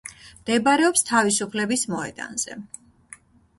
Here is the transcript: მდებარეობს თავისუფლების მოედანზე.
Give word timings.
მდებარეობს 0.43 1.05
თავისუფლების 1.09 1.85
მოედანზე. 1.93 2.59